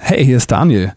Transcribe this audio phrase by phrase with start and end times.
[0.00, 0.92] Hey, hier ist Daniel.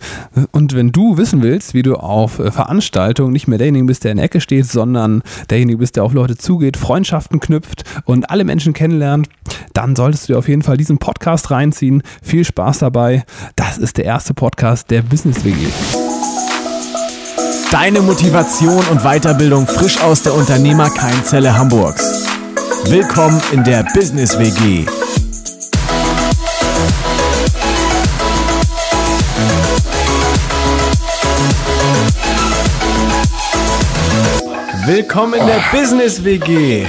[0.51, 4.11] Und wenn du wissen willst, wie du auf äh, Veranstaltungen nicht mehr derjenige bist, der
[4.11, 8.43] in der Ecke steht, sondern derjenige bist, der auf Leute zugeht, Freundschaften knüpft und alle
[8.43, 9.27] Menschen kennenlernt,
[9.73, 12.03] dann solltest du dir auf jeden Fall diesen Podcast reinziehen.
[12.21, 13.23] Viel Spaß dabei.
[13.55, 15.57] Das ist der erste Podcast der Business WG.
[17.71, 22.27] Deine Motivation und Weiterbildung frisch aus der Unternehmerkeimzelle Hamburgs.
[22.85, 24.85] Willkommen in der Business WG.
[34.93, 36.85] Willkommen in der Business WG.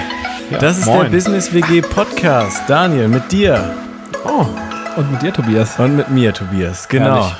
[0.59, 1.13] Das ist der moin.
[1.13, 2.61] Business WG Podcast.
[2.67, 3.77] Daniel, mit dir.
[4.25, 4.45] Oh,
[4.97, 5.79] und mit dir, Tobias.
[5.79, 6.89] Und mit mir, Tobias.
[6.89, 7.29] Genau.
[7.29, 7.37] Herrlich.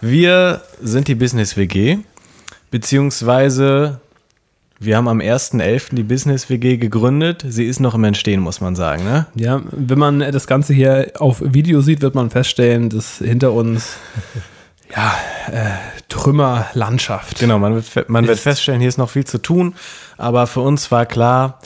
[0.00, 1.98] Wir sind die Business WG,
[2.70, 4.00] beziehungsweise
[4.80, 5.94] wir haben am 1.11.
[5.96, 7.44] die Business WG gegründet.
[7.46, 9.04] Sie ist noch im Entstehen, muss man sagen.
[9.04, 9.26] Ne?
[9.34, 13.98] Ja, wenn man das Ganze hier auf Video sieht, wird man feststellen, dass hinter uns
[14.94, 15.14] ja,
[15.52, 15.70] äh,
[16.08, 17.38] Trümmerlandschaft.
[17.38, 19.74] Genau, man wird, man wird feststellen, hier ist noch viel zu tun.
[20.16, 21.60] Aber für uns war klar,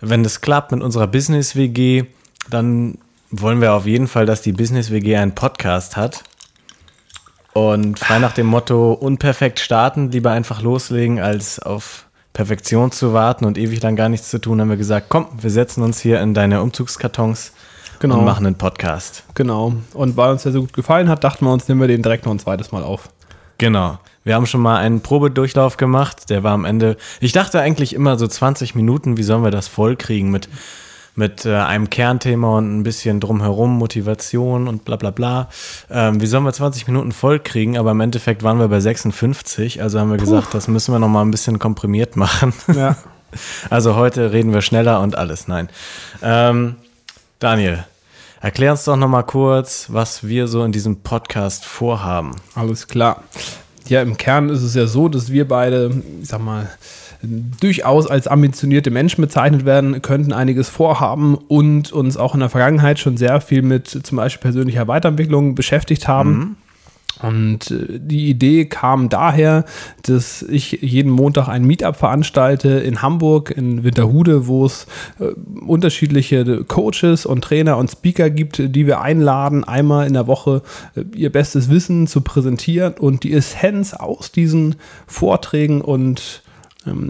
[0.00, 2.04] wenn das klappt mit unserer Business WG,
[2.50, 2.98] dann
[3.30, 6.24] wollen wir auf jeden Fall, dass die Business WG einen Podcast hat.
[7.52, 13.44] Und frei nach dem Motto, unperfekt starten, lieber einfach loslegen, als auf Perfektion zu warten
[13.44, 16.20] und ewig lang gar nichts zu tun, haben wir gesagt, komm, wir setzen uns hier
[16.20, 17.52] in deine Umzugskartons
[18.02, 18.18] Genau.
[18.18, 19.22] und machen einen Podcast.
[19.36, 19.74] Genau.
[19.94, 22.26] Und weil uns der so gut gefallen hat, dachten wir uns, nehmen wir den direkt
[22.26, 23.08] noch ein zweites Mal auf.
[23.58, 24.00] Genau.
[24.24, 26.28] Wir haben schon mal einen Probedurchlauf gemacht.
[26.28, 26.96] Der war am Ende.
[27.20, 30.48] Ich dachte eigentlich immer so 20 Minuten, wie sollen wir das vollkriegen mit,
[31.14, 35.48] mit äh, einem Kernthema und ein bisschen drumherum, Motivation und bla bla bla.
[35.88, 37.78] Ähm, wie sollen wir 20 Minuten vollkriegen?
[37.78, 39.80] Aber im Endeffekt waren wir bei 56.
[39.80, 42.52] Also haben wir gesagt, das müssen wir noch mal ein bisschen komprimiert machen.
[42.66, 42.96] Ja.
[43.70, 45.48] Also heute reden wir schneller und alles.
[45.48, 45.70] Nein.
[46.22, 46.76] Ähm,
[47.38, 47.86] Daniel,
[48.42, 52.32] erklär uns doch noch mal kurz, was wir so in diesem Podcast vorhaben.
[52.54, 53.22] Alles klar.
[53.88, 55.90] Ja, im Kern ist es ja so, dass wir beide,
[56.20, 56.68] ich sag mal,
[57.22, 62.98] durchaus als ambitionierte Menschen bezeichnet werden, könnten einiges vorhaben und uns auch in der Vergangenheit
[62.98, 66.56] schon sehr viel mit zum Beispiel persönlicher Weiterentwicklung beschäftigt haben.
[67.22, 69.64] Und äh, die Idee kam daher,
[70.02, 74.86] dass ich jeden Montag ein Meetup veranstalte in Hamburg, in Winterhude, wo es
[75.18, 75.26] äh,
[75.64, 80.62] unterschiedliche Coaches und Trainer und Speaker gibt, die wir einladen, einmal in der Woche
[80.94, 82.94] äh, ihr bestes Wissen zu präsentieren.
[82.94, 86.41] Und die Essenz aus diesen Vorträgen und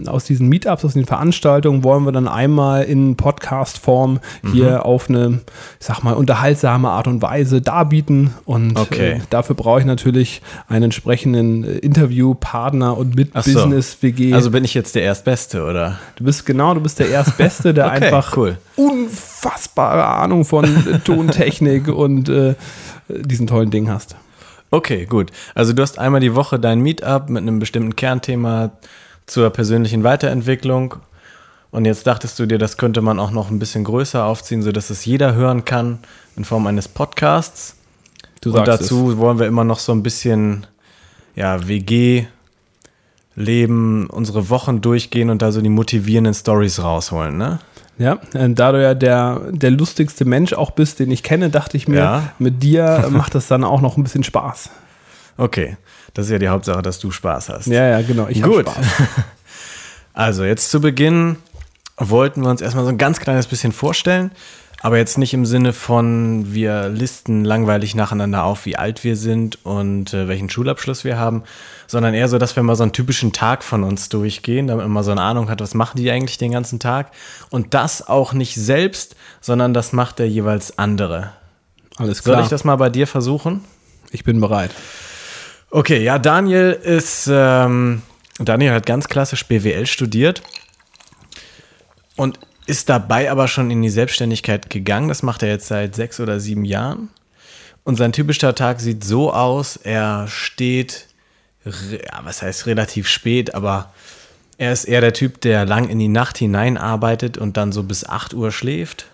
[0.07, 4.19] aus diesen Meetups, aus den Veranstaltungen wollen wir dann einmal in Podcast-Form
[4.51, 5.39] hier auf eine,
[5.79, 8.33] ich sag mal, unterhaltsame Art und Weise darbieten.
[8.45, 9.11] Und Okay.
[9.13, 13.53] äh, dafür brauche ich natürlich einen entsprechenden äh, Interviewpartner und mit so.
[13.53, 14.33] Business-WG.
[14.33, 15.99] Also bin ich jetzt der Erstbeste, oder?
[16.15, 18.57] du bist genau, du bist der Erstbeste, der Okay, einfach cool.
[18.75, 22.55] unfassbare Ahnung von äh, Tontechnik und äh,
[23.09, 24.15] diesen tollen Ding hast.
[24.71, 25.31] Okay, gut.
[25.53, 28.71] Also du hast einmal die Woche dein Meetup mit einem bestimmten Kernthema
[29.25, 30.95] zur persönlichen Weiterentwicklung.
[31.71, 34.89] Und jetzt dachtest du dir, das könnte man auch noch ein bisschen größer aufziehen, sodass
[34.89, 35.99] es jeder hören kann
[36.35, 37.75] in Form eines Podcasts.
[38.41, 40.67] Du Und dazu wollen wir immer noch so ein bisschen
[41.35, 42.25] ja, WG
[43.35, 47.59] leben, unsere Wochen durchgehen und da so die motivierenden Stories rausholen, ne?
[47.97, 51.77] Ja, äh, da du ja der, der lustigste Mensch auch bist, den ich kenne, dachte
[51.77, 52.23] ich mir, Ja.
[52.39, 54.69] mit dir macht das dann auch noch ein bisschen Spaß.
[55.37, 55.77] Okay,
[56.13, 57.67] das ist ja die Hauptsache, dass du Spaß hast.
[57.67, 58.27] Ja, ja, genau.
[58.27, 58.67] Ich Gut.
[58.67, 58.85] Spaß.
[60.15, 61.37] Also jetzt zu Beginn
[61.97, 64.29] wollten wir uns erstmal so ein ganz kleines bisschen vorstellen,
[64.83, 69.65] aber jetzt nicht im Sinne von, wir listen langweilig nacheinander auf, wie alt wir sind
[69.65, 71.41] und äh, welchen Schulabschluss wir haben,
[71.87, 74.91] sondern eher so, dass wir mal so einen typischen Tag von uns durchgehen, damit man
[74.91, 77.11] mal so eine Ahnung hat, was machen die eigentlich den ganzen Tag.
[77.49, 81.31] Und das auch nicht selbst, sondern das macht der jeweils andere.
[81.97, 82.43] Alles Soll klar.
[82.43, 83.63] ich das mal bei dir versuchen?
[84.13, 84.71] ich bin bereit.
[85.75, 88.03] Okay, ja, Daniel ist, ähm,
[88.37, 90.43] Daniel hat ganz klassisch BWL studiert
[92.15, 95.07] und ist dabei aber schon in die Selbstständigkeit gegangen.
[95.07, 97.09] Das macht er jetzt seit sechs oder sieben Jahren.
[97.83, 101.07] Und sein typischer Tag sieht so aus, er steht,
[101.65, 103.91] ja, was heißt relativ spät, aber
[104.59, 108.07] er ist eher der Typ, der lang in die Nacht hineinarbeitet und dann so bis
[108.07, 109.07] 8 Uhr schläft.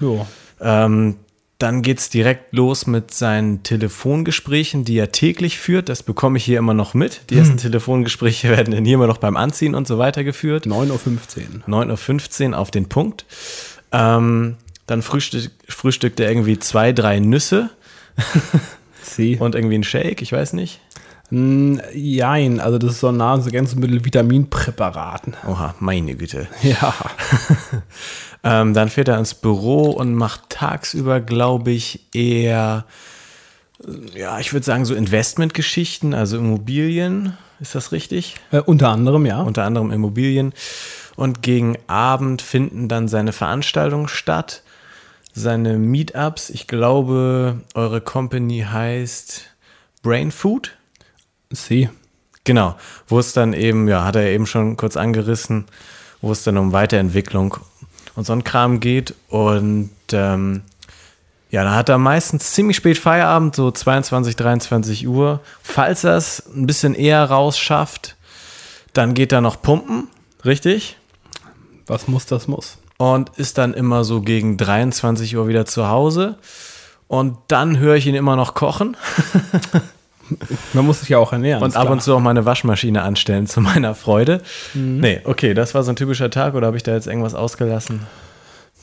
[0.00, 0.26] Jo.
[0.60, 1.16] Ähm,
[1.62, 5.88] dann geht es direkt los mit seinen Telefongesprächen, die er täglich führt.
[5.88, 7.20] Das bekomme ich hier immer noch mit.
[7.30, 10.66] Die ersten Telefongespräche werden dann hier immer noch beim Anziehen und so weiter geführt.
[10.66, 11.84] 9.15 Uhr.
[11.86, 13.26] 9.15 Uhr auf den Punkt.
[13.92, 14.56] Ähm,
[14.88, 17.70] dann frühstück, frühstückt er irgendwie zwei, drei Nüsse
[19.02, 19.36] C.
[19.38, 20.80] und irgendwie einen Shake, ich weiß nicht.
[21.32, 25.34] Mm, Jein, also das ist so ein Nahrungsergänzungsmittel Vitaminpräparaten.
[25.46, 26.48] Oha, meine Güte.
[26.62, 26.94] Ja.
[28.44, 32.86] Ähm, dann fährt er ins Büro und macht tagsüber, glaube ich, eher
[34.14, 37.36] ja, ich würde sagen, so Investmentgeschichten, also Immobilien.
[37.60, 38.36] Ist das richtig?
[38.50, 39.40] Äh, unter anderem, ja.
[39.40, 40.52] Unter anderem Immobilien.
[41.16, 44.62] Und gegen Abend finden dann seine Veranstaltungen statt,
[45.32, 46.50] seine Meetups.
[46.50, 49.42] Ich glaube, eure Company heißt
[50.02, 50.76] Brain Food.
[51.54, 51.88] Sie.
[52.44, 52.74] Genau,
[53.06, 55.66] wo es dann eben, ja, hat er eben schon kurz angerissen,
[56.20, 57.56] wo es dann um Weiterentwicklung
[58.16, 59.14] und so ein Kram geht.
[59.28, 60.62] Und ähm,
[61.50, 65.40] ja, da hat er meistens ziemlich spät Feierabend, so 22, 23 Uhr.
[65.62, 68.16] Falls er es ein bisschen eher rausschafft,
[68.92, 70.08] dann geht er noch pumpen,
[70.44, 70.96] richtig?
[71.86, 72.78] Was muss, das muss.
[72.98, 76.38] Und ist dann immer so gegen 23 Uhr wieder zu Hause.
[77.08, 78.96] Und dann höre ich ihn immer noch kochen.
[80.72, 81.62] Man muss sich ja auch ernähren.
[81.62, 81.92] Und ab klar.
[81.92, 84.40] und zu auch meine Waschmaschine anstellen, zu meiner Freude.
[84.74, 85.00] Mhm.
[85.00, 88.06] Nee, okay, das war so ein typischer Tag oder habe ich da jetzt irgendwas ausgelassen?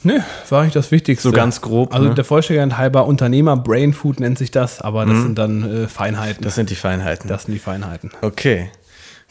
[0.03, 0.19] Nö,
[0.49, 1.27] war nicht das Wichtigste.
[1.27, 1.93] So ganz grob.
[1.93, 2.15] Also ne?
[2.15, 5.23] der Vollständigkeit halber Unternehmer Brain Food nennt sich das, aber das mhm.
[5.23, 6.41] sind dann äh, Feinheiten.
[6.43, 7.27] Das sind die Feinheiten.
[7.27, 8.11] Das sind die Feinheiten.
[8.21, 8.69] Okay.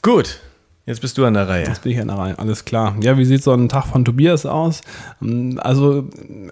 [0.03, 0.41] Gut.
[0.89, 1.67] Jetzt bist du an der Reihe.
[1.67, 2.97] Jetzt bin ich an der Reihe, alles klar.
[3.03, 4.81] Ja, wie sieht so ein Tag von Tobias aus?
[5.23, 6.05] Ähm, also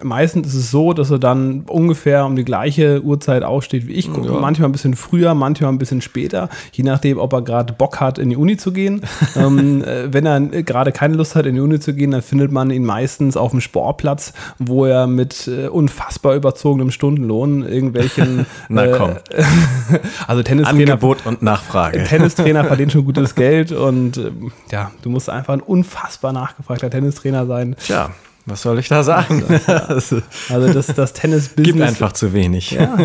[0.03, 4.05] meistens ist es so, dass er dann ungefähr um die gleiche Uhrzeit aufsteht wie ich.
[4.05, 4.13] Ja.
[4.39, 8.19] Manchmal ein bisschen früher, manchmal ein bisschen später, je nachdem, ob er gerade Bock hat,
[8.19, 9.01] in die Uni zu gehen.
[9.35, 12.51] ähm, äh, wenn er gerade keine Lust hat, in die Uni zu gehen, dann findet
[12.51, 18.45] man ihn meistens auf dem Sportplatz, wo er mit äh, unfassbar überzogenem Stundenlohn irgendwelchen.
[18.69, 19.15] Na komm.
[19.31, 19.43] Äh,
[20.27, 20.93] also Tennistrainer.
[20.93, 22.03] Angebot und Nachfrage.
[22.03, 24.26] Tennistrainer verdient schon gutes Geld und
[24.71, 27.75] ja, du musst einfach ein unfassbar nachgefragter Tennistrainer sein.
[27.79, 28.11] Tja,
[28.47, 29.43] was soll ich da sagen?
[29.67, 30.21] also
[30.73, 31.75] das, das Tennis-Business.
[31.75, 32.71] Gibt einfach zu wenig.
[32.71, 32.97] Ja,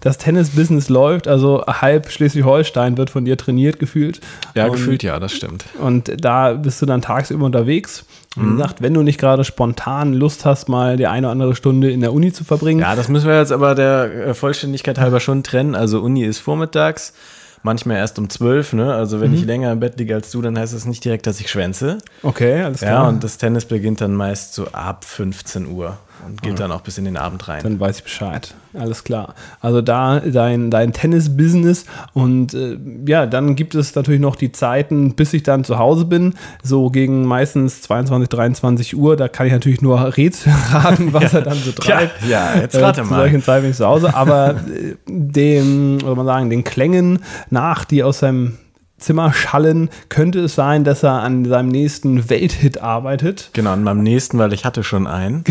[0.00, 4.20] das Tennis-Business läuft, also halb Schleswig-Holstein wird von dir trainiert gefühlt.
[4.56, 5.66] Ja, und, gefühlt ja, das stimmt.
[5.80, 8.06] Und da bist du dann tagsüber unterwegs.
[8.34, 8.56] Wie mhm.
[8.56, 12.00] gesagt, wenn du nicht gerade spontan Lust hast, mal die eine oder andere Stunde in
[12.00, 12.80] der Uni zu verbringen.
[12.80, 15.76] Ja, das müssen wir jetzt aber der Vollständigkeit halber schon trennen.
[15.76, 17.14] Also Uni ist vormittags
[17.62, 18.94] manchmal erst um 12, ne?
[18.94, 19.36] Also wenn mhm.
[19.36, 21.98] ich länger im Bett liege als du, dann heißt das nicht direkt, dass ich schwänze.
[22.22, 23.04] Okay, alles klar.
[23.04, 25.98] Ja, und das Tennis beginnt dann meist so ab 15 Uhr
[26.42, 27.62] geht dann auch bis in den Abend rein.
[27.62, 28.54] Dann weiß ich Bescheid.
[28.74, 29.34] Alles klar.
[29.60, 35.14] Also da dein, dein Tennis-Business und äh, ja, dann gibt es natürlich noch die Zeiten,
[35.14, 39.16] bis ich dann zu Hause bin, so gegen meistens 22, 23 Uhr.
[39.16, 41.38] Da kann ich natürlich nur Rätsel raten, was ja.
[41.38, 42.22] er dann so treibt.
[42.22, 43.08] Ja, ja jetzt rate äh, mal.
[43.08, 44.14] Zu solchen Zeiten bin ich zu Hause.
[44.14, 47.20] Aber äh, dem, oder man sagen, den Klängen
[47.50, 48.58] nach, die aus seinem
[48.98, 53.50] Zimmer schallen, könnte es sein, dass er an seinem nächsten Welthit arbeitet.
[53.52, 55.44] Genau, an meinem nächsten, weil ich hatte schon einen.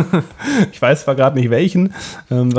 [0.72, 1.94] ich weiß zwar gerade nicht welchen.
[2.30, 2.52] Ähm,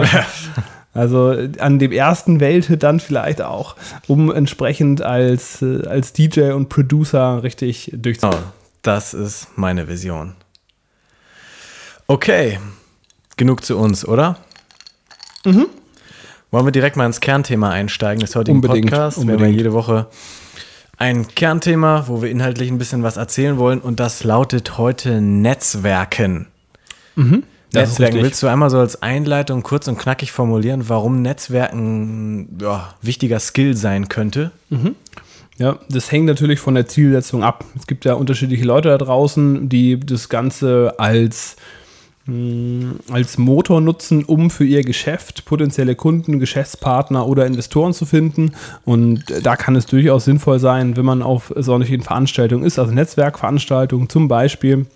[0.94, 3.76] also an dem ersten Welthit dann vielleicht auch,
[4.08, 8.46] um entsprechend als, äh, als DJ und Producer richtig durchzukommen.
[8.46, 8.52] Oh,
[8.82, 10.36] das ist meine Vision.
[12.08, 12.60] Okay,
[13.36, 14.38] genug zu uns, oder?
[15.46, 15.68] Mhm.
[16.52, 19.20] Wollen wir direkt mal ins Kernthema einsteigen des heutigen unbedingt, Podcasts?
[19.20, 19.40] Unbedingt.
[19.40, 20.08] Wir haben ja jede Woche
[20.98, 26.48] ein Kernthema, wo wir inhaltlich ein bisschen was erzählen wollen und das lautet heute Netzwerken.
[27.16, 27.44] Mhm.
[27.74, 28.22] Netzwerken.
[28.22, 33.76] Willst du einmal so als Einleitung kurz und knackig formulieren, warum Netzwerken ja, wichtiger Skill
[33.76, 34.52] sein könnte?
[34.70, 34.96] Mhm.
[35.58, 37.64] Ja, das hängt natürlich von der Zielsetzung ab.
[37.78, 41.56] Es gibt ja unterschiedliche Leute da draußen, die das Ganze als
[43.12, 48.54] als Motor nutzen, um für ihr Geschäft potenzielle Kunden, Geschäftspartner oder Investoren zu finden.
[48.84, 54.10] Und da kann es durchaus sinnvoll sein, wenn man auf solchen Veranstaltungen ist, also Netzwerkveranstaltungen
[54.10, 54.88] zum Beispiel,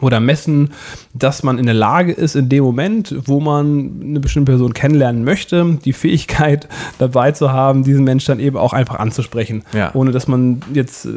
[0.00, 0.72] oder messen,
[1.14, 5.24] dass man in der Lage ist, in dem Moment, wo man eine bestimmte Person kennenlernen
[5.24, 9.64] möchte, die Fähigkeit dabei zu haben, diesen Menschen dann eben auch einfach anzusprechen.
[9.72, 9.90] Ja.
[9.94, 11.10] Ohne dass man jetzt äh,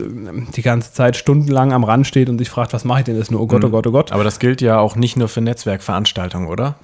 [0.55, 3.31] die ganze Zeit stundenlang am Rand steht und sich fragt, was mache ich denn jetzt
[3.31, 3.41] nur?
[3.41, 3.71] Oh Gott, oh mhm.
[3.71, 4.11] Gott, oh Gott.
[4.11, 6.75] Aber das gilt ja auch nicht nur für Netzwerkveranstaltungen, oder?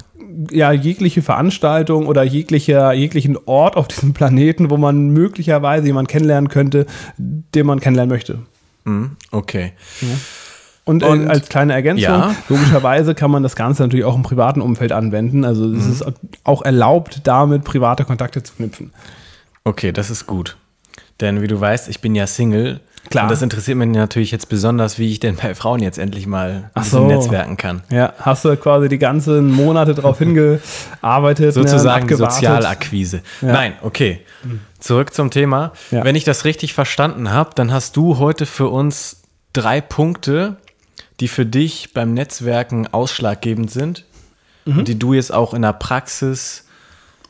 [0.51, 6.49] ja, jegliche Veranstaltung oder jeglicher, jeglichen Ort auf diesem Planeten, wo man möglicherweise jemanden kennenlernen
[6.49, 6.85] könnte,
[7.17, 8.39] den man kennenlernen möchte.
[8.83, 9.11] Mhm.
[9.31, 9.73] Okay.
[10.01, 10.07] Ja.
[10.85, 12.35] Und, äh, und, als kleine Ergänzung, ja.
[12.47, 15.43] logischerweise kann man das Ganze natürlich auch im privaten Umfeld anwenden.
[15.43, 15.91] Also es mhm.
[15.91, 16.05] ist
[16.43, 18.93] auch erlaubt, damit private Kontakte zu knüpfen.
[19.63, 20.57] Okay, das ist gut.
[21.21, 22.81] Denn wie du weißt, ich bin ja Single.
[23.09, 23.25] Klar.
[23.25, 26.71] Und das interessiert mich natürlich jetzt besonders, wie ich denn bei Frauen jetzt endlich mal
[26.73, 27.05] ein so.
[27.05, 27.81] netzwerken kann.
[27.89, 31.53] Ja, hast du quasi die ganzen Monate darauf hingearbeitet.
[31.53, 33.21] Sozusagen ne, Sozialakquise.
[33.41, 33.53] Ja.
[33.53, 34.21] Nein, okay.
[34.79, 35.71] Zurück zum Thema.
[35.91, 36.03] Ja.
[36.03, 39.21] Wenn ich das richtig verstanden habe, dann hast du heute für uns
[39.53, 40.57] drei Punkte,
[41.19, 44.05] die für dich beim Netzwerken ausschlaggebend sind
[44.65, 44.79] mhm.
[44.79, 46.64] und die du jetzt auch in der Praxis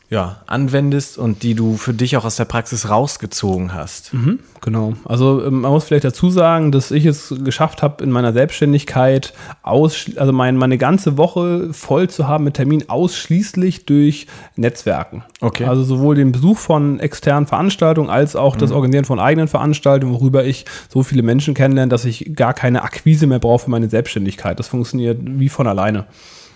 [0.10, 4.14] ja, anwendest und die du für dich auch aus der Praxis rausgezogen hast.
[4.14, 4.94] Mhm, genau.
[5.04, 9.34] Also ähm, man muss vielleicht dazu sagen, dass ich es geschafft habe, in meiner Selbstständigkeit
[9.64, 15.24] aus, also mein, meine ganze Woche voll zu haben mit Terminen ausschließlich durch Netzwerken.
[15.42, 15.66] Okay.
[15.66, 20.46] Also sowohl den Besuch von externen Veranstaltungen als auch das Organisieren von eigenen Veranstaltungen, worüber
[20.46, 24.60] ich so viele Menschen kennenlerne, dass ich gar keine Akquise mehr brauche für meine Selbstständigkeit.
[24.60, 26.06] Das funktioniert wie von alleine.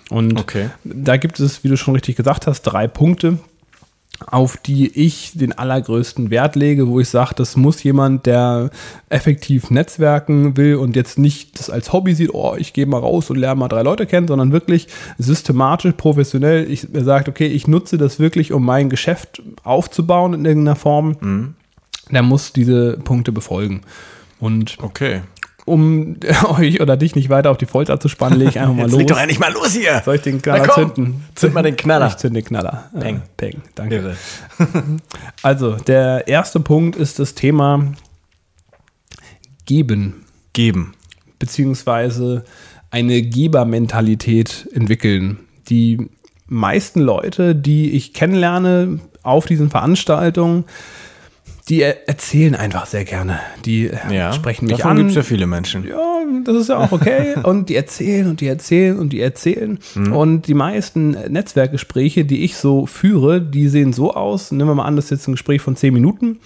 [0.10, 0.70] Und Okay.
[0.84, 3.38] da gibt es, wie du schon richtig gesagt hast, drei Punkte,
[4.28, 8.70] auf die ich den allergrößten Wert lege, wo ich sage, das muss jemand, der
[9.08, 13.30] effektiv netzwerken will und jetzt nicht das als Hobby sieht, oh, ich gehe mal raus
[13.30, 14.88] und lerne mal drei Leute kennen, sondern wirklich
[15.18, 16.70] systematisch, professionell.
[16.70, 21.56] Ich sagt, okay, ich nutze das wirklich, um mein Geschäft aufzubauen in irgendeiner Form.
[22.12, 23.82] Der muss diese Punkte befolgen.
[24.40, 25.22] Und Okay.
[25.70, 26.18] Um
[26.58, 28.92] euch oder dich nicht weiter auf die Folter zu spannen, lege ich einfach mal Jetzt
[28.92, 29.00] los.
[29.00, 30.02] leg doch endlich mal los hier.
[30.04, 31.24] Soll ich den Na Knaller komm, zünden?
[31.36, 32.08] zünd mal den Knaller.
[32.08, 32.90] Ich zünd den Knaller.
[32.96, 33.22] Äh, Peng.
[33.38, 33.96] Peng, danke.
[33.96, 34.18] Irre.
[35.44, 37.94] Also, der erste Punkt ist das Thema
[39.66, 40.94] Geben, Geben.
[41.38, 42.44] beziehungsweise
[42.92, 45.40] eine Gebermentalität entwickeln.
[45.70, 46.10] Die
[46.48, 50.66] meisten Leute, die ich kennenlerne auf diesen Veranstaltungen,
[51.70, 53.40] die er erzählen einfach sehr gerne.
[53.66, 54.34] Die Ja.
[54.34, 54.98] sprechen mich Davon an.
[54.98, 55.88] gibt es ja viele Menschen.
[55.88, 55.98] ja,
[56.44, 57.36] das ist ja auch okay.
[57.44, 59.80] und die erzählen und die erzählen und die erzählen.
[59.96, 64.52] Und die meisten Netzwerkgespräche, die ich so führe, die sehen so aus.
[64.52, 66.40] Nehmen wir mal an, das ist jetzt ein Gespräch von zehn Minuten.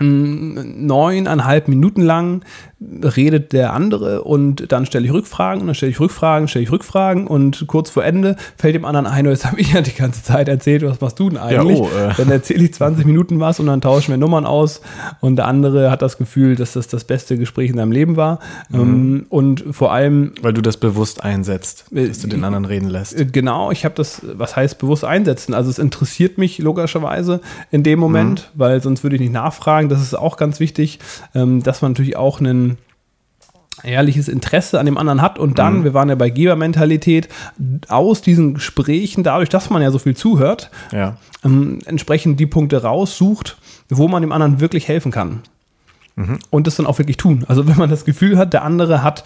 [0.00, 2.42] Neuneinhalb Minuten lang
[2.80, 6.70] redet der andere und dann stelle ich Rückfragen und dann stelle ich Rückfragen, stelle ich
[6.70, 9.94] Rückfragen und kurz vor Ende fällt dem anderen ein, oh, jetzt habe ich ja die
[9.94, 11.80] ganze Zeit erzählt, was machst du denn eigentlich?
[11.80, 12.14] oh, äh.
[12.16, 14.80] Dann erzähle ich 20 Minuten was und dann tauschen wir Nummern aus
[15.20, 18.38] und der andere hat das Gefühl, dass das das beste Gespräch in seinem Leben war
[18.72, 23.18] ähm, und vor allem Weil du das bewusst einsetzt, dass du den anderen reden lässt.
[23.18, 25.54] äh, Genau, ich habe das, was heißt bewusst einsetzen?
[25.54, 27.40] Also es interessiert mich logischerweise
[27.70, 29.87] in dem Moment, weil sonst würde ich nicht nachfragen.
[29.88, 30.98] Das ist auch ganz wichtig,
[31.34, 32.78] ähm, dass man natürlich auch ein
[33.84, 37.28] ehrliches Interesse an dem anderen hat und dann, wir waren ja bei Gebermentalität,
[37.88, 41.16] aus diesen Gesprächen, dadurch, dass man ja so viel zuhört, Ja.
[41.44, 43.56] ähm, entsprechend die Punkte raussucht,
[43.88, 45.42] wo man dem anderen wirklich helfen kann.
[46.50, 47.44] Und das dann auch wirklich tun.
[47.46, 49.22] Also wenn man das Gefühl hat, der andere hat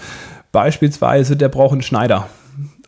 [0.52, 2.28] beispielsweise, der braucht einen Schneider.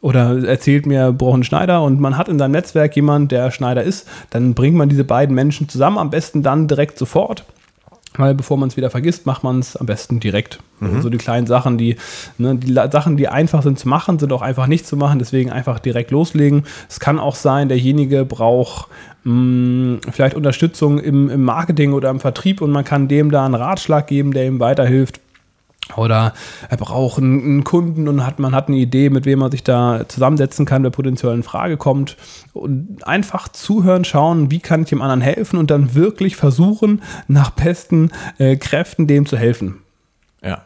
[0.03, 3.83] Oder erzählt mir, braucht einen Schneider und man hat in seinem Netzwerk jemanden, der Schneider
[3.83, 7.47] ist, dann bringt man diese beiden Menschen zusammen, am besten dann direkt sofort.
[8.17, 10.61] Weil bevor man es wieder vergisst, macht man es am besten direkt.
[10.81, 11.97] Also so die kleinen Sachen, die,
[12.39, 15.19] ne, die Sachen, die einfach sind zu machen, sind auch einfach nicht zu machen.
[15.19, 16.65] Deswegen einfach direkt loslegen.
[16.89, 18.89] Es kann auch sein, derjenige braucht
[19.25, 23.55] mh, vielleicht Unterstützung im, im Marketing oder im Vertrieb und man kann dem da einen
[23.55, 25.21] Ratschlag geben, der ihm weiterhilft.
[25.97, 26.33] Oder
[26.69, 30.09] er braucht einen, Kunden und hat, man hat eine Idee, mit wem man sich da
[30.09, 32.17] zusammensetzen kann, der potenziell in Frage kommt.
[32.53, 37.51] Und einfach zuhören, schauen, wie kann ich dem anderen helfen und dann wirklich versuchen, nach
[37.51, 39.83] besten äh, Kräften dem zu helfen.
[40.43, 40.63] Ja.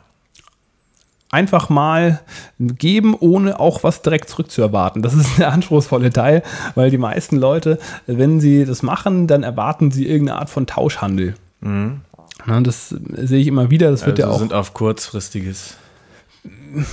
[1.31, 2.21] Einfach mal
[2.59, 5.03] geben, ohne auch was direkt zurückzuerwarten.
[5.03, 6.43] Das ist der anspruchsvolle Teil,
[6.77, 11.35] weil die meisten Leute, wenn sie das machen, dann erwarten sie irgendeine Art von Tauschhandel.
[12.47, 13.91] Na, das sehe ich immer wieder.
[13.91, 15.77] Das wird Also ja auch sind auf kurzfristiges.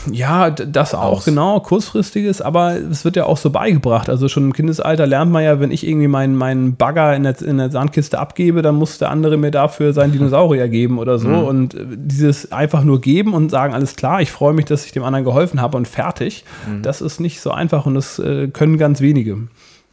[0.10, 1.26] Ja, das auch, Aus.
[1.26, 4.10] genau, kurzfristiges, aber es wird ja auch so beigebracht.
[4.10, 7.42] Also schon im Kindesalter lernt man ja, wenn ich irgendwie meinen, meinen Bagger in der,
[7.42, 11.30] in der Sandkiste abgebe, dann muss der andere mir dafür seinen Dinosaurier geben oder so.
[11.30, 14.94] Und äh, dieses einfach nur geben und sagen, alles klar, ich freue mich, dass ich
[14.94, 16.46] dem anderen geholfen habe und fertig,
[16.82, 19.38] das ist nicht so einfach und das äh, können ganz wenige.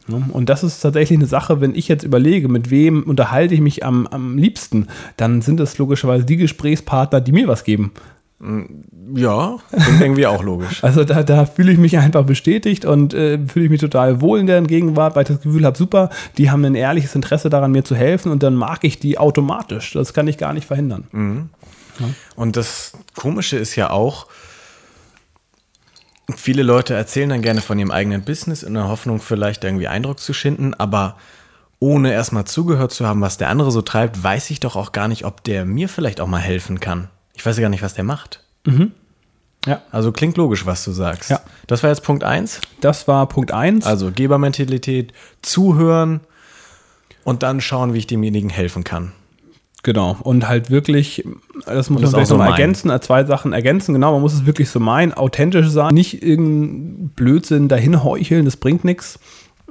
[0.07, 3.61] Ja, Und das ist tatsächlich eine Sache, wenn ich jetzt überlege, mit wem unterhalte ich
[3.61, 7.91] mich am, am liebsten, dann sind es logischerweise die Gesprächspartner, die mir was geben.
[9.15, 10.79] Ja, klingt irgendwie auch logisch.
[10.83, 14.39] Also da, da fühle ich mich einfach bestätigt und äh, fühle ich mich total wohl
[14.39, 17.71] in deren Gegenwart, weil ich das Gefühl habe, super, die haben ein ehrliches Interesse daran,
[17.71, 19.93] mir zu helfen und dann mag ich die automatisch.
[19.93, 21.49] Das kann ich gar nicht verhindern.
[22.35, 24.27] Und das Komische ist ja auch,
[26.35, 30.19] viele Leute erzählen dann gerne von ihrem eigenen Business in der Hoffnung, vielleicht irgendwie Eindruck
[30.19, 31.17] zu schinden, aber
[31.79, 35.09] ohne erstmal zugehört zu haben, was der andere so treibt, weiß ich doch auch gar
[35.09, 37.09] nicht, ob der mir vielleicht auch mal helfen kann.
[37.33, 38.43] Ich weiß ja gar nicht, was der macht.
[39.65, 39.81] Ja.
[39.91, 41.29] Also klingt logisch, was du sagst.
[41.29, 41.41] Ja.
[41.67, 42.61] Das war jetzt Punkt 1.
[42.79, 43.85] Das war Punkt 1.
[43.85, 45.11] Also Gebermentalität,
[45.41, 46.21] zuhören
[47.25, 49.11] und dann schauen, wie ich demjenigen helfen kann.
[49.83, 50.15] Genau.
[50.23, 51.25] Und halt wirklich,
[51.65, 52.51] das muss man vielleicht auch so meinen.
[52.51, 53.93] ergänzen, äh, zwei Sachen ergänzen.
[53.93, 58.55] Genau, man muss es wirklich so meinen, authentisch sein, nicht irgendein Blödsinn dahin heucheln, das
[58.55, 59.19] bringt nichts.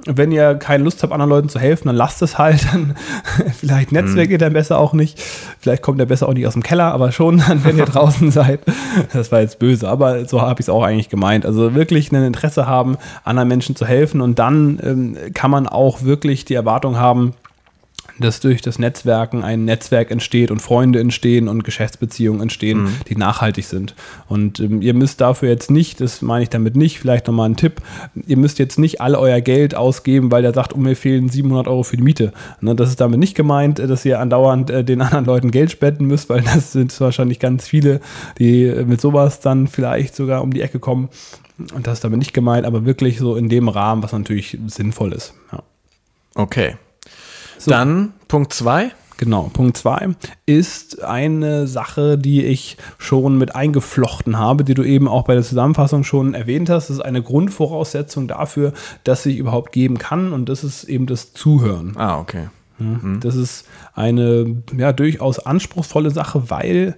[0.05, 2.65] wenn ihr keine Lust habt, anderen Leuten zu helfen, dann lasst es halt.
[2.71, 2.95] Dann
[3.57, 5.19] vielleicht netzwerkt ihr dann besser auch nicht.
[5.59, 8.29] Vielleicht kommt ihr besser auch nicht aus dem Keller, aber schon dann, wenn ihr draußen
[8.29, 8.59] seid.
[9.13, 11.45] Das war jetzt böse, aber so habe ich es auch eigentlich gemeint.
[11.45, 16.03] Also wirklich ein Interesse haben, anderen Menschen zu helfen und dann ähm, kann man auch
[16.03, 17.33] wirklich die Erwartung haben,
[18.19, 22.95] dass durch das Netzwerken ein Netzwerk entsteht und Freunde entstehen und Geschäftsbeziehungen entstehen, mhm.
[23.07, 23.95] die nachhaltig sind.
[24.27, 27.55] Und ähm, ihr müsst dafür jetzt nicht, das meine ich damit nicht, vielleicht nochmal ein
[27.55, 27.81] Tipp,
[28.27, 31.67] ihr müsst jetzt nicht all euer Geld ausgeben, weil der sagt, oh, mir fehlen 700
[31.67, 32.33] Euro für die Miete.
[32.61, 36.05] Ne, das ist damit nicht gemeint, dass ihr andauernd äh, den anderen Leuten Geld spenden
[36.05, 37.99] müsst, weil das sind wahrscheinlich ganz viele,
[38.37, 41.09] die äh, mit sowas dann vielleicht sogar um die Ecke kommen.
[41.73, 45.13] Und das ist damit nicht gemeint, aber wirklich so in dem Rahmen, was natürlich sinnvoll
[45.13, 45.33] ist.
[45.51, 45.63] Ja.
[46.35, 46.75] Okay.
[47.63, 47.71] So.
[47.71, 48.91] Dann Punkt 2.
[49.15, 50.09] Genau, Punkt 2
[50.45, 55.43] ist eine Sache, die ich schon mit eingeflochten habe, die du eben auch bei der
[55.43, 56.89] Zusammenfassung schon erwähnt hast.
[56.89, 58.73] Das ist eine Grundvoraussetzung dafür,
[59.05, 61.93] dass ich überhaupt geben kann und das ist eben das Zuhören.
[61.95, 62.49] Ah, okay.
[62.79, 63.21] Mhm.
[63.21, 66.97] Das ist eine ja, durchaus anspruchsvolle Sache, weil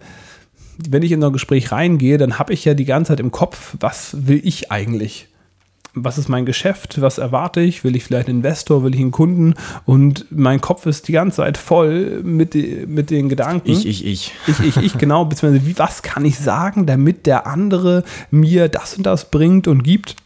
[0.90, 3.30] wenn ich in so ein Gespräch reingehe, dann habe ich ja die ganze Zeit im
[3.30, 5.28] Kopf, was will ich eigentlich?
[5.96, 9.12] Was ist mein Geschäft, was erwarte ich, will ich vielleicht einen Investor, will ich einen
[9.12, 12.54] Kunden und mein Kopf ist die ganze Zeit voll mit,
[12.88, 13.72] mit den Gedanken.
[13.72, 14.34] Ich, ich, ich.
[14.48, 18.96] Ich, ich, ich, genau, beziehungsweise wie, was kann ich sagen, damit der andere mir das
[18.96, 20.18] und das bringt und gibt.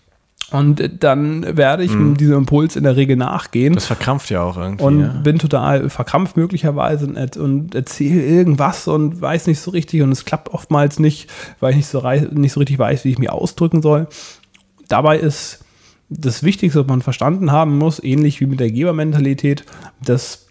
[0.52, 2.18] Und dann werde ich mhm.
[2.18, 3.76] diesem Impuls in der Regel nachgehen.
[3.76, 4.84] Das verkrampft ja auch irgendwie.
[4.84, 5.08] Und ja.
[5.10, 10.26] bin total verkrampft möglicherweise und, und erzähle irgendwas und weiß nicht so richtig und es
[10.26, 13.84] klappt oftmals nicht, weil ich nicht so, nicht so richtig weiß, wie ich mich ausdrücken
[13.84, 14.08] soll
[14.90, 15.64] dabei ist
[16.10, 19.64] das Wichtigste, was man verstanden haben muss, ähnlich wie mit der Gebermentalität,
[20.04, 20.48] dass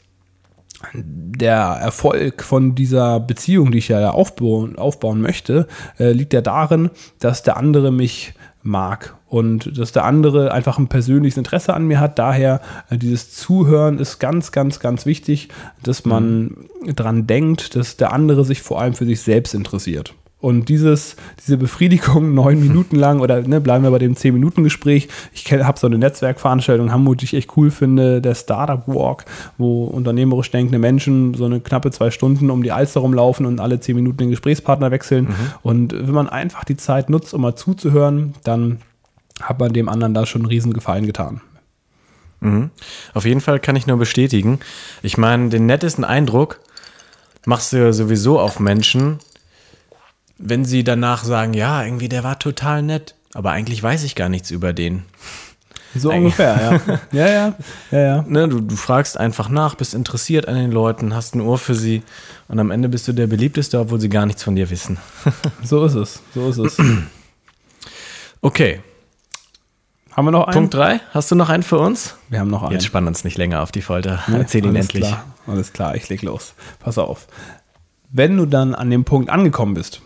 [0.94, 5.66] der Erfolg von dieser Beziehung, die ich ja aufbauen, aufbauen möchte,
[5.98, 10.88] äh, liegt ja darin, dass der andere mich mag und dass der andere einfach ein
[10.88, 12.18] persönliches Interesse an mir hat.
[12.18, 15.48] Daher äh, dieses Zuhören ist ganz, ganz, ganz wichtig,
[15.82, 16.54] dass man
[16.84, 16.94] mhm.
[16.94, 20.14] dran denkt, dass der andere sich vor allem für sich selbst interessiert.
[20.40, 24.62] Und dieses, diese Befriedigung neun Minuten lang oder ne, bleiben wir bei dem zehn Minuten
[24.62, 25.08] Gespräch.
[25.32, 29.24] Ich habe so eine Netzwerkveranstaltung in Hamburg, die ich echt cool finde, der Startup Walk,
[29.56, 33.80] wo unternehmerisch denkende Menschen so eine knappe zwei Stunden um die Alster rumlaufen und alle
[33.80, 35.24] zehn Minuten den Gesprächspartner wechseln.
[35.24, 35.34] Mhm.
[35.62, 38.78] Und wenn man einfach die Zeit nutzt, um mal zuzuhören, dann
[39.40, 41.40] hat man dem anderen da schon einen riesen Gefallen getan.
[42.40, 42.70] Mhm.
[43.14, 44.60] Auf jeden Fall kann ich nur bestätigen.
[45.02, 46.60] Ich meine, den nettesten Eindruck
[47.44, 49.18] machst du ja sowieso auf Menschen,
[50.38, 54.28] wenn sie danach sagen, ja, irgendwie der war total nett, aber eigentlich weiß ich gar
[54.28, 55.04] nichts über den.
[55.94, 56.98] So ungefähr, ja.
[57.12, 57.54] ja, ja,
[57.90, 58.24] ja, ja.
[58.28, 61.74] Ne, du, du fragst einfach nach, bist interessiert an den Leuten, hast ein Ohr für
[61.74, 62.02] sie
[62.46, 64.98] und am Ende bist du der beliebteste, obwohl sie gar nichts von dir wissen.
[65.62, 66.76] so ist es, so ist es.
[68.40, 68.80] Okay.
[70.12, 70.54] Haben wir noch einen?
[70.54, 71.00] Punkt 3.
[71.10, 72.14] Hast du noch einen für uns?
[72.28, 72.70] Wir haben noch einen.
[72.70, 74.22] Jetzt spannen uns nicht länger auf die Folter.
[74.28, 75.02] Nee, Erzähl ihn endlich.
[75.02, 76.54] Klar, alles klar, ich leg los.
[76.78, 77.26] Pass auf.
[78.10, 80.02] Wenn du dann an dem Punkt angekommen bist,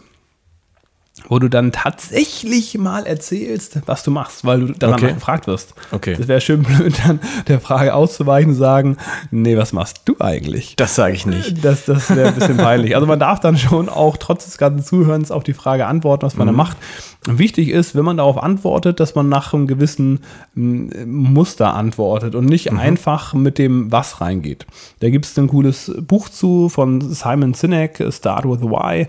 [1.29, 5.15] wo du dann tatsächlich mal erzählst, was du machst, weil du daran okay.
[5.15, 5.75] gefragt wirst.
[5.91, 6.15] Okay.
[6.17, 8.97] Das wäre schön blöd, dann der Frage auszuweichen und sagen,
[9.31, 10.77] nee, was machst du eigentlich?
[10.77, 11.65] Das sage ich nicht.
[11.65, 12.95] Das, das wäre ein bisschen peinlich.
[12.95, 16.37] Also man darf dann schon auch trotz des ganzen Zuhörens auf die Frage antworten, was
[16.37, 16.53] man mhm.
[16.53, 16.77] da macht.
[17.25, 20.21] Wichtig ist, wenn man darauf antwortet, dass man nach einem gewissen
[20.55, 22.79] Muster antwortet und nicht mhm.
[22.79, 24.67] einfach mit dem Was reingeht.
[25.01, 29.07] Da gibt es ein cooles Buch zu von Simon Sinek, Start with Why,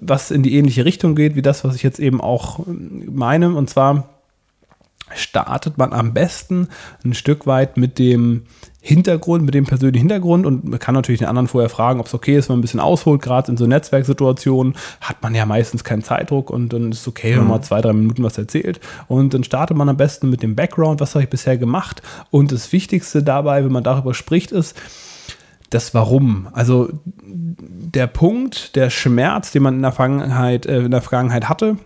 [0.00, 3.54] was in die ähnliche Richtung geht, wie das, was ich jetzt eben auch meine.
[3.54, 4.08] Und zwar
[5.14, 6.68] startet man am besten
[7.04, 8.42] ein Stück weit mit dem
[8.80, 12.14] Hintergrund, mit dem persönlichen Hintergrund und man kann natürlich den anderen vorher fragen, ob es
[12.14, 15.82] okay ist, wenn man ein bisschen ausholt, gerade in so Netzwerksituationen hat man ja meistens
[15.82, 17.64] keinen Zeitdruck und dann ist es okay, wenn man mhm.
[17.64, 21.14] zwei, drei Minuten was erzählt und dann startet man am besten mit dem Background, was
[21.14, 24.76] habe ich bisher gemacht und das Wichtigste dabei, wenn man darüber spricht, ist,
[25.70, 26.48] das Warum.
[26.52, 31.76] Also der Punkt, der Schmerz, den man in der Vergangenheit, äh, in der Vergangenheit hatte,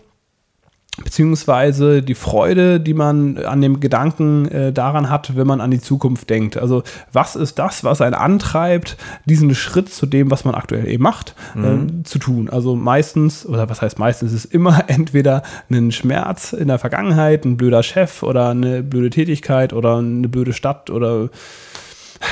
[1.03, 5.79] beziehungsweise die Freude, die man an dem Gedanken äh, daran hat, wenn man an die
[5.79, 6.57] Zukunft denkt.
[6.57, 11.03] Also was ist das, was einen antreibt, diesen Schritt zu dem, was man aktuell eben
[11.03, 12.01] macht, mhm.
[12.01, 12.49] äh, zu tun?
[12.49, 17.45] Also meistens, oder was heißt meistens, ist es immer entweder ein Schmerz in der Vergangenheit,
[17.45, 21.29] ein blöder Chef oder eine blöde Tätigkeit oder eine blöde Stadt oder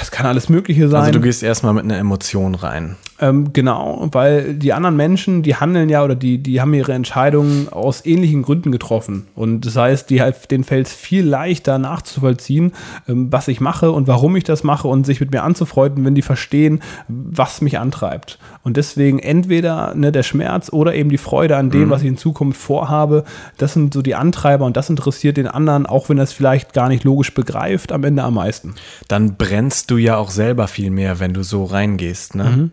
[0.02, 1.02] es kann alles Mögliche sein.
[1.02, 2.96] Also du gehst erstmal mit einer Emotion rein.
[3.22, 7.68] Ähm, genau, weil die anderen Menschen, die handeln ja oder die, die haben ihre Entscheidungen
[7.70, 9.28] aus ähnlichen Gründen getroffen.
[9.36, 12.72] Und das heißt, die, denen fällt es viel leichter nachzuvollziehen,
[13.08, 16.16] ähm, was ich mache und warum ich das mache und sich mit mir anzufreunden, wenn
[16.16, 18.40] die verstehen, was mich antreibt.
[18.64, 21.90] Und deswegen entweder ne, der Schmerz oder eben die Freude an dem, mhm.
[21.90, 23.26] was ich in Zukunft vorhabe,
[23.58, 26.74] das sind so die Antreiber und das interessiert den anderen, auch wenn er es vielleicht
[26.74, 28.76] gar nicht logisch begreift, am Ende am meisten.
[29.08, 32.36] Dann brennst du ja auch selber viel mehr, wenn du so reingehst.
[32.36, 32.44] Ne?
[32.44, 32.72] Mhm.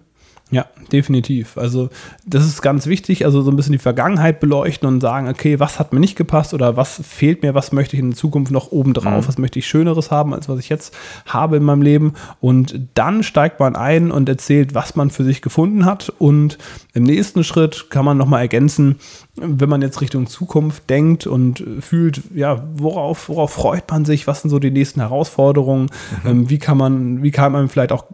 [0.53, 1.59] Ja, definitiv.
[1.59, 1.89] Also
[2.25, 5.81] das ist ganz wichtig, also so ein bisschen die Vergangenheit beleuchten und sagen, okay, was
[5.81, 9.25] hat mir nicht gepasst oder was fehlt mir, was möchte ich in Zukunft noch obendrauf,
[9.25, 9.29] mhm.
[9.29, 12.15] was möchte ich Schöneres haben, als was ich jetzt habe in meinem Leben.
[12.41, 16.13] Und dann steigt man ein und erzählt, was man für sich gefunden hat.
[16.19, 16.59] Und
[16.95, 19.01] im nächsten Schritt kann man nochmal ergänzen,
[19.35, 24.43] wenn man jetzt Richtung Zukunft denkt und fühlt, ja, worauf, worauf freut man sich, was
[24.43, 25.91] sind so die nächsten Herausforderungen,
[26.23, 26.31] mhm.
[26.31, 28.05] ähm, wie kann man, wie kann man vielleicht auch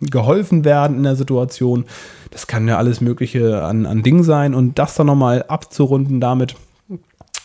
[0.00, 1.84] geholfen werden in der Situation.
[2.30, 6.56] Das kann ja alles Mögliche an, an Dingen sein und das dann nochmal abzurunden damit,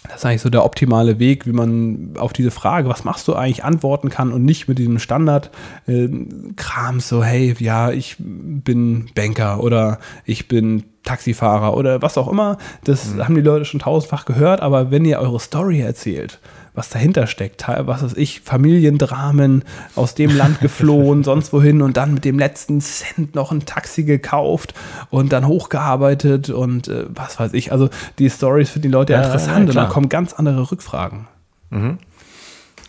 [0.04, 3.36] das ist eigentlich so der optimale Weg, wie man auf diese Frage, was machst du
[3.36, 9.62] eigentlich, antworten kann und nicht mit diesem Standard-Kram äh, so, hey, ja, ich bin Banker
[9.62, 12.58] oder ich bin Taxifahrer oder was auch immer.
[12.84, 13.24] Das mhm.
[13.24, 16.40] haben die Leute schon tausendfach gehört, aber wenn ihr eure Story erzählt,
[16.80, 17.68] was dahinter steckt.
[17.68, 22.80] Was weiß ich, Familiendramen aus dem Land geflohen, sonst wohin und dann mit dem letzten
[22.80, 24.74] Cent noch ein Taxi gekauft
[25.10, 27.74] und dann hochgearbeitet und äh, was weiß ich.
[27.74, 31.28] Also die Stories für die Leute ja, interessant ja, und dann kommen ganz andere Rückfragen.
[31.70, 31.98] Mhm.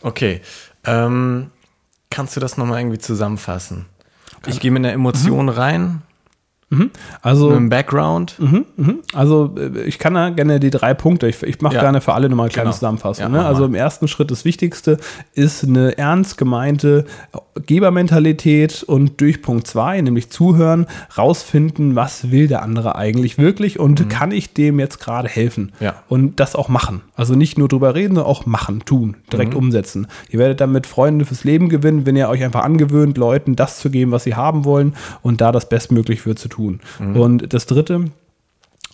[0.02, 0.40] Okay.
[0.84, 1.50] Ähm,
[2.10, 3.86] kannst du das nochmal irgendwie zusammenfassen?
[4.46, 5.50] Ich gehe mit einer Emotion mhm.
[5.50, 6.02] rein,
[6.70, 6.90] Mhm.
[7.20, 8.36] Also, einem Background.
[8.38, 8.98] Mhm, mhm.
[9.12, 11.80] Also äh, ich kann da gerne die drei Punkte, ich, ich mache ja.
[11.80, 12.76] gerne für alle nochmal eine kleine genau.
[12.76, 13.24] Zusammenfassung.
[13.24, 13.44] Ja, ne?
[13.44, 14.98] Also im ersten Schritt das Wichtigste
[15.34, 17.06] ist eine ernst gemeinte
[17.66, 20.86] Gebermentalität und durch Punkt zwei, nämlich zuhören,
[21.18, 24.08] rausfinden, was will der andere eigentlich wirklich und mhm.
[24.08, 25.72] kann ich dem jetzt gerade helfen?
[25.80, 26.04] Ja.
[26.08, 27.02] Und das auch machen.
[27.16, 29.58] Also nicht nur drüber reden, sondern auch machen, tun, direkt mhm.
[29.58, 30.06] umsetzen.
[30.28, 33.90] Ihr werdet damit Freunde fürs Leben gewinnen, wenn ihr euch einfach angewöhnt, Leuten das zu
[33.90, 36.80] geben, was sie haben wollen und da das bestmöglich für zu tun tun.
[36.98, 37.16] Mhm.
[37.16, 38.06] Und das Dritte,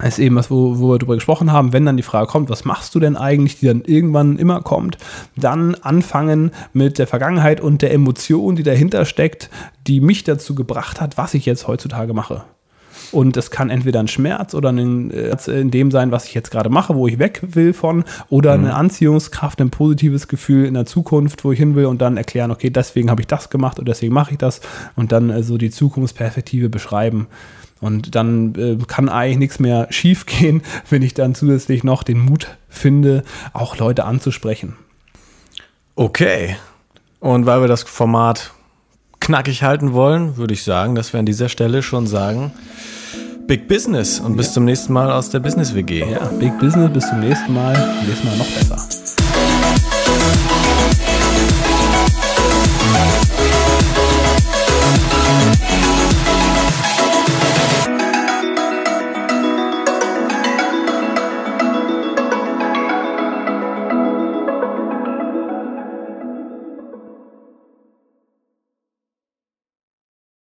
[0.02, 2.64] ist eben was, wo, wo wir darüber gesprochen haben, wenn dann die Frage kommt, was
[2.64, 4.98] machst du denn eigentlich, die dann irgendwann immer kommt,
[5.36, 9.48] dann anfangen mit der Vergangenheit und der Emotion, die dahinter steckt,
[9.86, 12.44] die mich dazu gebracht hat, was ich jetzt heutzutage mache.
[13.12, 16.50] Und das kann entweder ein Schmerz oder ein, äh, in dem sein, was ich jetzt
[16.50, 18.64] gerade mache, wo ich weg will von, oder mhm.
[18.64, 22.50] eine Anziehungskraft, ein positives Gefühl in der Zukunft, wo ich hin will und dann erklären,
[22.50, 24.60] okay, deswegen habe ich das gemacht und deswegen mache ich das
[24.96, 27.26] und dann also die Zukunftsperspektive beschreiben.
[27.80, 32.18] Und dann äh, kann eigentlich nichts mehr schief gehen, wenn ich dann zusätzlich noch den
[32.18, 34.76] Mut finde, auch Leute anzusprechen.
[35.94, 36.56] Okay.
[37.20, 38.52] Und weil wir das Format
[39.26, 42.52] knackig halten wollen, würde ich sagen, dass wir an dieser Stelle schon sagen,
[43.48, 46.00] Big Business und bis zum nächsten Mal aus der Business WG.
[46.00, 47.72] Ja, Big Business, bis zum nächsten Mal.
[48.06, 48.95] Nächstes Mal noch besser.